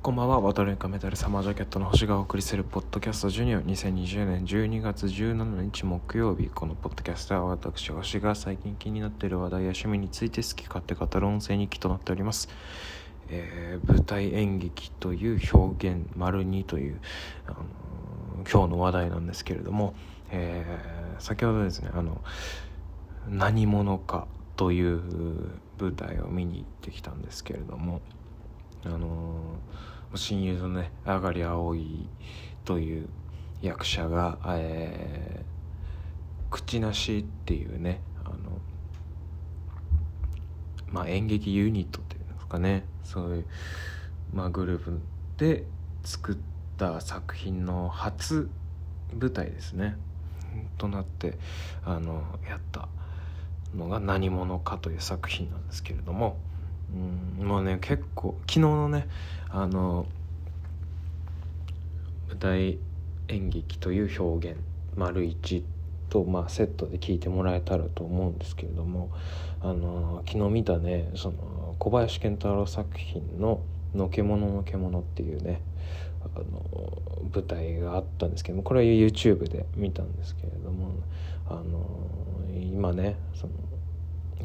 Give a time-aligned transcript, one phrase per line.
[0.00, 3.58] こんばんは、渡るかメタルサマージャケットの星がお送りするポッドキャストジュニア。
[3.58, 6.46] 2020年12月17日木曜日。
[6.46, 12.48] このポッドキャストは私星が最近気になっている話題や趣味について好き勝手語る音声日記となっております、
[13.28, 17.00] えー舞台演劇という表現丸2という、
[17.48, 19.94] あのー今日の話題なんですけれども、
[20.30, 22.22] えー先ほどですねあの
[23.28, 25.00] 何者かという
[25.80, 28.00] 舞台を見に行ってきたんですけれども
[28.84, 29.58] あの
[30.14, 32.08] 親友のねあがり葵
[32.64, 33.08] という
[33.60, 35.58] 役者が、えー
[36.50, 38.36] 口なしっていうねあの、
[40.90, 42.84] まあ、演劇ユニットっていうんですかね。
[43.04, 43.44] そういう、
[44.32, 45.00] まあ、グループ
[45.36, 45.64] で
[46.04, 46.36] 作っ
[46.76, 48.50] た作品の初
[49.18, 49.96] 舞台ですね。
[50.78, 51.38] となって
[51.84, 52.88] あのやった
[53.74, 56.36] のが「何者か」という作品なんですけれども。
[56.94, 57.46] うん。
[57.46, 59.08] もうね結構昨日のね
[59.50, 60.06] あの
[62.28, 62.78] 舞台
[63.28, 64.58] 演劇という表現
[64.96, 65.64] 丸一
[66.10, 69.10] と、まあ、セットで聞いてもらえたらと思うんですけれども
[69.60, 73.60] あの昨日見たねその小林賢太郎作品の
[73.94, 75.60] 「のけもののけもの」っていうね
[76.34, 80.90] あの舞台があったんですけどもこれは YouTube で見たんですけれども
[81.48, 81.86] あの
[82.60, 83.52] 今ねその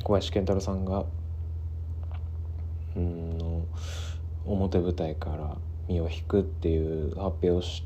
[0.03, 1.05] 小林賢太郎さんが
[2.99, 3.66] の
[4.45, 7.83] 表舞台から身を引くっていう発表をし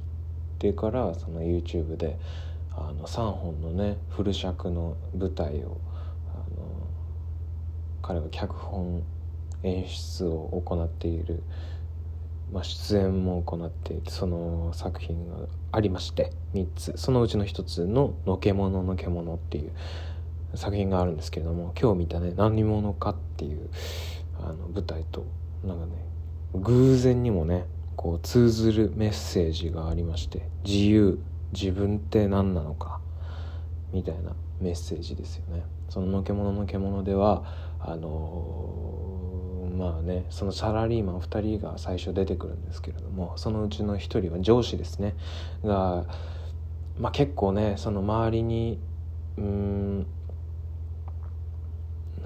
[0.60, 2.18] てからその YouTube で
[2.72, 5.78] あの3本のねフル尺の舞台を
[8.08, 9.04] 彼が脚本
[9.64, 11.44] 演出を行っている、
[12.54, 15.36] まあ、出演も行っているその作品が
[15.74, 16.94] ありまして3つ。
[16.96, 19.72] そのうちの1つの「のけもののけもの」っていう
[20.56, 23.70] 作品があるんですけれども今日見たね「何者か」っていう
[24.42, 25.26] あの舞台と
[25.64, 25.92] なんかね
[26.54, 31.20] 偶然にもねこう通ずるメッセージがありまして「自由
[31.54, 33.00] 自分って何なのか」
[33.92, 35.64] みたいなメッセージですよね。
[35.90, 37.44] そののけもののけものでは
[37.80, 38.98] あのー
[39.78, 45.16] まあねそのサラリーマン2人が最初出てくるんですけれどもそのうちの1人は上司ですね
[45.64, 46.06] が、
[47.00, 48.80] まあ、結構ねその周りに
[49.38, 49.44] うー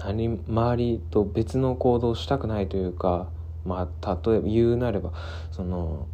[0.04, 3.28] 何周りと別の行動をしたくないというか
[3.64, 5.12] まあ例えば言うなれば
[5.50, 6.06] その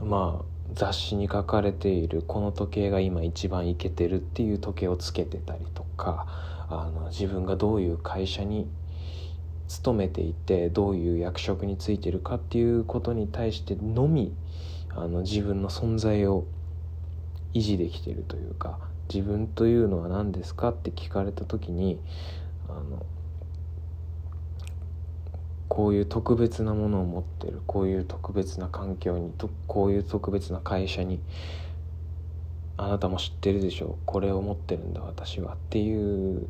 [0.00, 0.44] まあ
[0.74, 6.26] 雑誌に書かれているこの時計が今一番イケてるっていう時計をつけてたりとか
[6.68, 8.68] あの自分がどういう会社に
[9.68, 14.34] 勤めていてどういう役職についてるかっていうことに対してのみ
[14.90, 16.44] あの自分の存在を
[17.54, 18.78] 維持できてるというか
[19.12, 21.98] 自分というのは何ですかって聞かれた時に
[22.68, 23.04] あの
[25.68, 31.20] こういう特別なものを持ってるこういう特別な環境にとこういう特別な会社に
[32.76, 36.48] あなたも知ってるでしょうこれを持ってるんだ私はっていう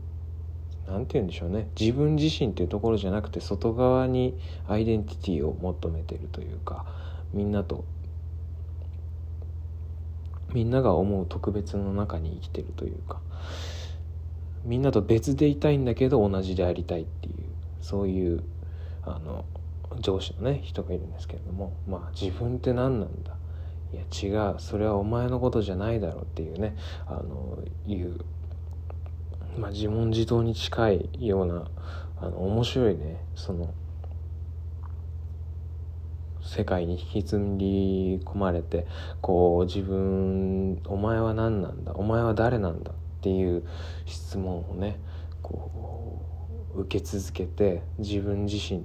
[0.87, 1.69] なんて言うんでしょうね。
[1.79, 4.39] 自分自身っていうところじゃなくて外側に
[4.69, 6.87] アイデンティティを求めてるというか
[7.33, 7.85] みんなと
[10.57, 13.21] みんなが思う特別の中に生きてるというか
[14.65, 17.35] みんなと別でいたいんだけど同じでありたいっていう
[17.83, 18.43] そういう
[19.03, 19.45] あの
[20.01, 23.37] 上司のね人がいるんですけれどもまあ自分って何なんだ？
[23.93, 24.57] いや違う。
[24.59, 26.75] それはお前のことじゃないだろうっていうね
[27.07, 28.19] あのいう、
[29.59, 31.69] まあ、自問自答に近いような
[32.19, 33.75] あの面白いねその
[36.47, 38.87] 世界に引きずり込まれて
[39.21, 43.65] こう自分お前は何なんだお前は誰なんだっていう
[44.05, 44.99] 質問をね
[45.43, 46.23] こ
[46.75, 48.85] う受け続けて自分自身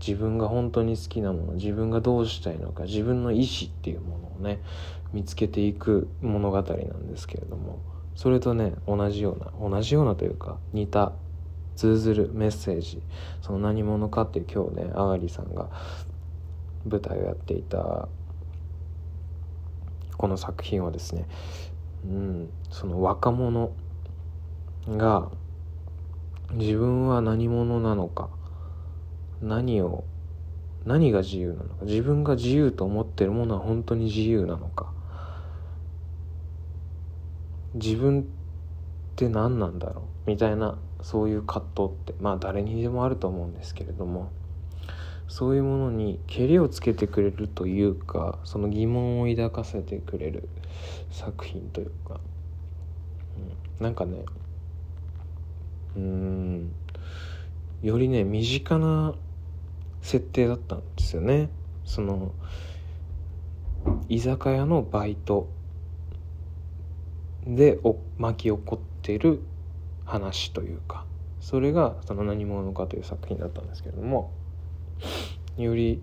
[0.00, 4.60] 自分が本当に好きなもの自分がどうしたいのか自分の意志っていうものをね
[5.12, 7.80] 見つけていく物語なんですけれども
[8.14, 11.12] それとね同じような同じようなというか似た
[11.76, 13.00] 通ずるメッセージ
[13.40, 15.70] その何者かっていう今日ねあがりさんが
[16.86, 18.08] 舞台をやっていた
[20.16, 21.26] この作品はですね、
[22.04, 23.72] うん、その若者
[24.88, 25.30] が
[26.52, 28.28] 自分は何者なのか
[29.40, 30.04] 何を
[30.84, 34.92] 何が自由なのか自分が自由と思ってるものは本当に自由なのか
[37.74, 38.24] 自分っ
[39.16, 44.30] て何なんだろうみたいなそういう葛藤ってまあ誰にでもあると思うんですけれども
[45.32, 50.46] そういうものにけりをつけてくれるというかその疑問を抱かせてくれる
[51.10, 52.20] 作品というか、
[53.78, 54.26] うん、なんかね
[55.96, 56.74] うん。
[57.80, 59.14] よりね身近な
[60.02, 61.48] 設定だったんですよね。
[61.86, 62.32] その
[64.10, 65.48] 居酒屋のバイト
[67.46, 69.40] でお巻き起こってる
[70.04, 71.06] 話というか。
[71.40, 74.30] それが「その何者か」という作品だったんですけれども。
[75.56, 76.02] より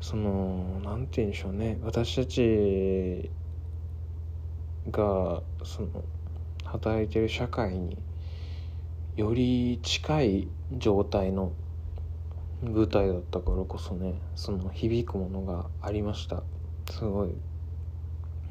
[0.00, 1.78] その何て言うんでしょうね。
[1.82, 3.30] 私たち
[4.90, 6.04] がその
[6.64, 7.98] 働いてる社会に
[9.16, 11.52] より近い状態の
[12.62, 16.42] 舞台だったからこそねその響くものがありました。
[16.90, 17.34] すごい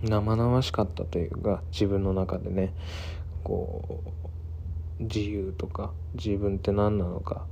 [0.04, 2.74] 生々しかったというか自分の中でね
[3.44, 4.04] こ
[5.00, 7.46] う自由とか自分って何なのか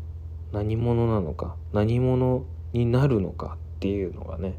[0.55, 4.57] 何者なのか何者になるのかっていうのがね、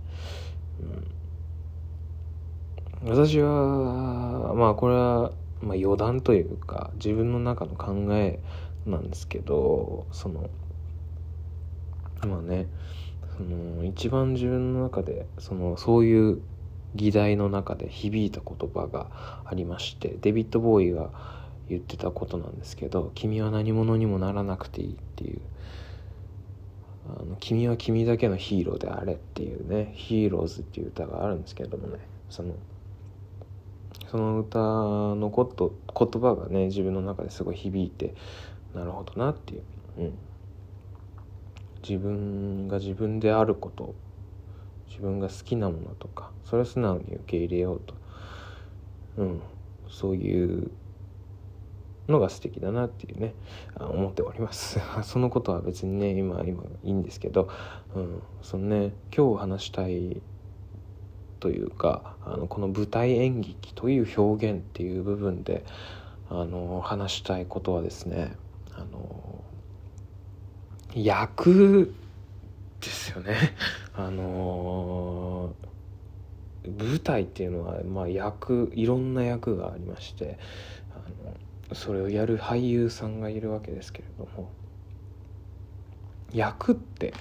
[3.02, 5.32] うん、私はまあこれは、
[5.62, 8.40] まあ、余談というか自分の中の考え
[8.84, 10.50] なんですけどその
[12.26, 12.66] まあね
[13.38, 16.42] その一番自分の中でそのそういう
[16.94, 19.08] 議題の中で響いた言葉が
[19.46, 21.10] ありましてデビッド・ボーイが
[21.70, 25.40] 言ってたことなんですけど「君は何者にもならなくていい」っていう
[27.08, 31.98] あの「君は君だけのヒーローであれ」っていうね「ヒーローズ」っていう歌があるんですけれどもね
[32.28, 32.54] その
[34.10, 38.14] その歌のこと言葉がね自分の中ですごい響いて
[38.74, 39.62] なるほどなっていう、
[39.98, 40.18] うん、
[41.82, 43.94] 自分が自分であること
[44.88, 47.94] 自分が好きなものとかそれを素直に受け入れようと、
[49.18, 49.40] うん、
[49.88, 50.70] そういう
[52.08, 53.34] のが素敵だなっていうね
[53.78, 54.78] 思っております。
[55.02, 57.48] そのことは別にね今今いいんですけど、
[57.94, 60.20] うん、そのね今日話したい
[61.40, 65.64] というかあのこの舞台演劇という表現っていう部分で
[66.30, 68.34] あの話したいことはですね
[68.74, 69.42] あの
[70.94, 71.94] 役
[72.80, 73.36] ですよね。
[73.94, 75.54] あの
[76.78, 80.38] 舞台っていうのは、まあ、役いろんな役がありまして
[80.92, 81.32] あの
[81.72, 84.50] それをやる俳優さんがいるわけですけれども
[86.32, 87.12] 役って、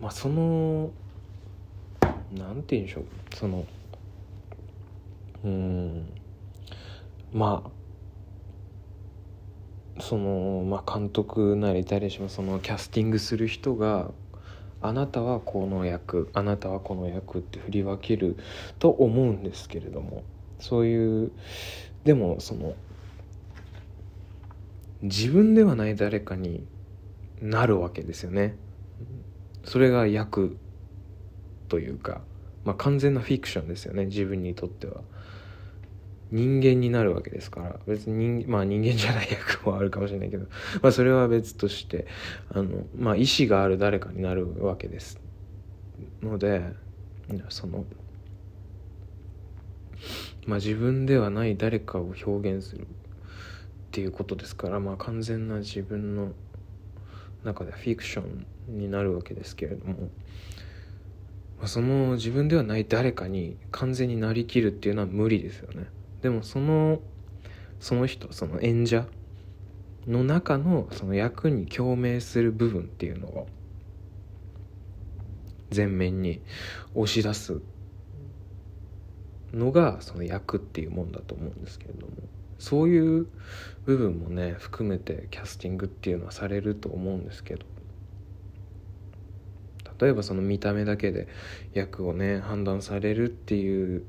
[0.00, 0.90] まあ、その
[2.32, 3.66] なんて言うんでしょうその
[5.44, 6.08] うん
[7.32, 7.70] まあ
[10.00, 14.10] その、まあ、監督なり誰しもそのキャスティングする人が
[14.82, 18.36] あなたはこの役あなたはこの役って振り分ける
[18.78, 20.24] と思うんですけれども
[20.58, 21.32] そういう
[22.04, 22.74] でもその
[25.04, 26.66] 自分ではない誰かに
[27.42, 28.56] なるわけですよね。
[29.64, 30.56] それが役
[31.68, 32.22] というか、
[32.64, 34.06] まあ、完全なフィクションですよね。
[34.06, 35.02] 自分にとっては。
[36.30, 37.76] 人間になるわけですから。
[37.86, 40.46] 別に人,、まあ、人間じゃない役もあるかもしれないけど、
[40.80, 42.06] まあ、それは別として
[42.48, 45.20] あの、まあ、意志がある誰かになるわけです。
[46.22, 46.62] ので
[47.50, 47.84] その、
[50.46, 52.86] まあ、自分ではない誰かを表現する。
[53.94, 56.32] っていうことですから、まあ、完全な自分の
[57.44, 58.44] 中でフィクション
[58.76, 59.94] になるわけですけれども、
[61.58, 65.86] まあ、その自分ではない誰かに完全になりきるっていうのは無理ですよね。
[66.22, 67.02] でもその
[67.78, 69.06] その人その演者
[70.08, 73.46] の中のその役に共鳴する部分っていうのを
[75.72, 76.40] 前面に
[76.96, 77.60] 押し出す
[79.52, 82.12] のがその役っていうもんだと思うんですけれども
[82.58, 83.26] そういう
[83.84, 87.66] 部分もね含めてキャスティングっていうのはされると思うんですけど。
[90.00, 91.28] 例えばその見た目だけで
[91.72, 94.04] 役をね判断されるっていう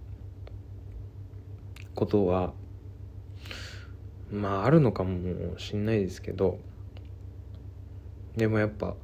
[1.93, 2.53] ことは
[4.31, 6.59] まああるのかもしんないですけど。
[8.35, 8.95] でもやっぱ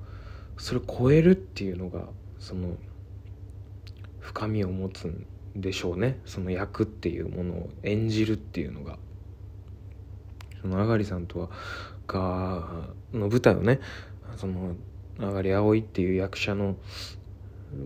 [0.58, 2.08] それ超えるっていうのが
[2.40, 2.76] その
[4.20, 6.20] 深みを持つんでしょうね。
[6.26, 8.98] その役っていうものを演じるっていうのが。
[10.62, 11.50] そのあがりさんとは
[12.08, 13.80] がの舞台をね
[14.38, 14.76] その
[15.20, 16.76] あがり葵っていう役者の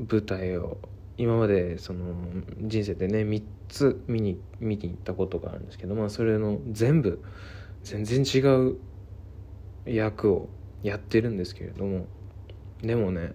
[0.09, 0.77] 舞台を
[1.17, 2.13] 今までその
[2.61, 7.21] 人生でね3つ見に見に行ったことがあるんですけど、まあ、それの全部
[7.83, 8.39] 全然違
[8.69, 8.77] う
[9.85, 10.49] 役を
[10.83, 12.05] やってるんですけれども
[12.81, 13.33] でもね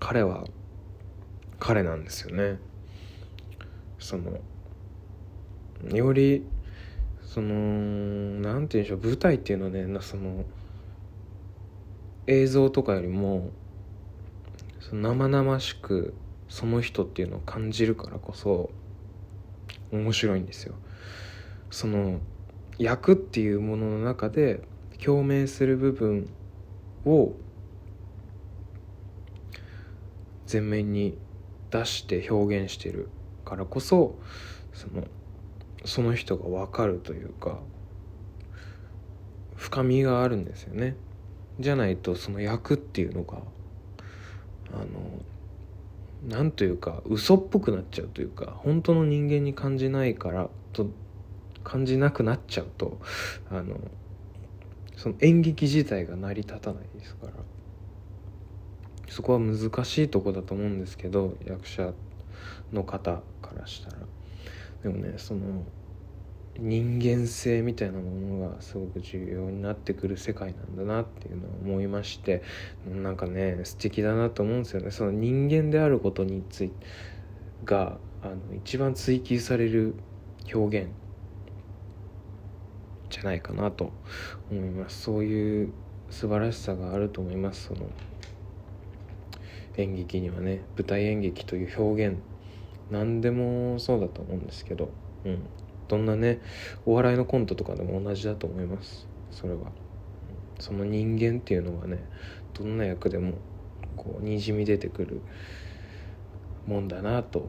[0.00, 0.44] 彼は
[1.58, 2.58] 彼なんですよね。
[3.98, 4.38] その
[5.94, 6.42] より
[7.32, 7.54] その
[8.40, 10.44] なんて言うんでしょう舞台っていうのはねその
[12.26, 13.50] 映像とかよりも
[14.92, 16.12] 生々しく
[16.48, 18.70] その人っていうのを感じるからこそ
[19.92, 20.74] 面白いんですよ。
[21.70, 22.18] その
[22.78, 24.64] 役っていうものの中で
[24.98, 26.28] 共鳴する部分
[27.04, 27.34] を
[30.52, 31.16] 前面に
[31.70, 33.08] 出して表現してる
[33.44, 34.18] からこそ
[34.72, 35.04] その
[35.84, 37.58] その人が分かるというか
[39.56, 40.96] 深みがあるんですよね。
[41.58, 43.38] じゃないとその役っていうのが
[44.72, 50.88] あのなんというか嘘っぽくなっちゃうというか本当の人間に感じないからと
[51.64, 52.98] 感じなくなっちゃうと
[53.50, 53.76] あの
[54.96, 57.32] その演劇自体が成り立たないですから。
[59.10, 61.92] そこは難しいとこだと思うんですけど役者
[62.72, 63.96] の方からしたら。
[64.82, 65.40] でもねその
[66.58, 72.42] 人間性みたいなものがすごく重要になってくる世界なんだなっていうのを思いまして
[72.86, 74.90] なんかね素敵だなと思うんですよね。
[74.90, 76.86] その人間であることについて
[77.64, 79.94] があの一番追求される
[80.52, 80.88] 表現
[83.08, 83.92] じゃないかなと
[84.50, 85.02] 思います。
[85.02, 85.72] そういう
[86.10, 87.68] 素晴らしさがあると思います。
[87.68, 87.88] その
[89.76, 92.18] 演劇にはね舞台演劇という表現
[92.90, 94.90] 何でもそうだと思うんですけど、
[95.24, 95.46] うん、
[95.88, 96.40] どんなね
[96.86, 99.06] お笑いのコントとかでも同じだと思います。
[99.30, 99.72] それは。
[100.58, 102.04] その人間っていうのはね
[102.52, 103.34] どんな役でも
[103.96, 105.22] こうにじみ出てくる
[106.66, 107.48] もんだなと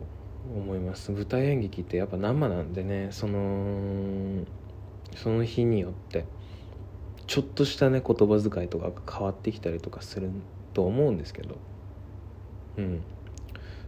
[0.55, 1.11] 思います。
[1.11, 4.45] 舞台演劇ってやっぱ生なんでねその
[5.15, 6.25] その日によって
[7.27, 10.29] ちょっとしたね言葉遣いとかが変わってきたりとかする
[10.73, 11.57] と思うんですけど。
[12.77, 13.03] うん。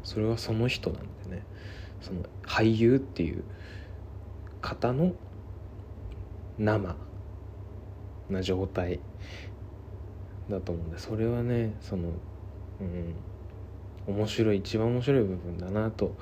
[0.03, 1.43] それはその人なんでね。
[2.03, 3.43] その俳優っていう
[4.61, 5.13] 方の
[6.57, 6.95] 生
[8.29, 8.99] な状態
[10.49, 12.09] だと思うんでそれはねその
[12.81, 13.15] うん
[14.05, 16.17] 面白い一番面白い部分だなと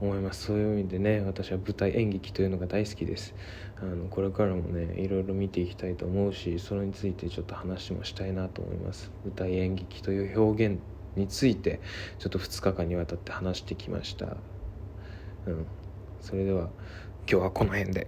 [0.00, 0.44] 思います。
[0.44, 3.34] そういう意味でね私は舞台演劇というのが大好きです。
[3.80, 9.10] あのこれからもねいろいろ見ていきたいと思うしそれについてちょっと話もしたいなと思います。
[9.24, 10.78] 舞台演劇という表現
[11.16, 11.80] について
[12.18, 14.36] ちょっと2日間にわたって話してきました
[15.46, 15.66] うん
[16.20, 16.68] それでは
[17.30, 18.06] 今日はこの辺で。